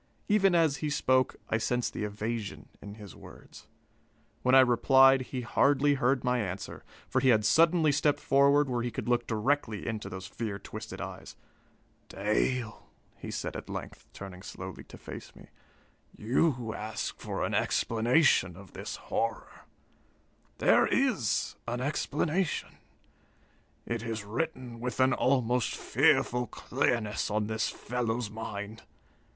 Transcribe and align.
Even 0.27 0.55
as 0.55 0.77
he 0.77 0.89
spoke, 0.89 1.35
I 1.47 1.59
sensed 1.59 1.93
the 1.93 2.05
evasion 2.05 2.69
in 2.81 2.95
his 2.95 3.15
words. 3.15 3.67
When 4.41 4.55
I 4.55 4.61
replied, 4.61 5.21
he 5.21 5.41
hardly 5.41 5.93
heard 5.93 6.23
my 6.23 6.39
answer, 6.39 6.83
for 7.07 7.19
he 7.19 7.29
had 7.29 7.45
suddenly 7.45 7.91
stepped 7.91 8.19
forward, 8.19 8.67
where 8.67 8.81
he 8.81 8.89
could 8.89 9.07
look 9.07 9.27
directly 9.27 9.85
into 9.85 10.09
those 10.09 10.25
fear 10.25 10.57
twisted 10.57 10.99
eyes. 11.01 11.35
"Dale," 12.09 12.87
he 13.15 13.29
said 13.29 13.55
at 13.55 13.69
length, 13.69 14.07
turning 14.11 14.41
slowly 14.41 14.83
to 14.85 14.97
face 14.97 15.35
me, 15.35 15.49
"you 16.17 16.73
ask 16.73 17.19
for 17.19 17.45
an 17.45 17.53
explanation 17.53 18.57
of 18.57 18.73
this 18.73 18.95
horror? 18.95 19.65
There 20.57 20.87
is 20.87 21.57
an 21.67 21.79
explanation. 21.79 22.77
It 23.85 24.01
is 24.01 24.23
written 24.25 24.79
with 24.79 24.99
an 24.99 25.13
almost 25.13 25.75
fearful 25.75 26.47
clearness 26.47 27.29
on 27.29 27.45
this 27.45 27.69
fellow's 27.69 28.31
mind. 28.31 28.81